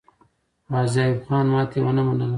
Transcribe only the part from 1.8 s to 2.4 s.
ونه منله.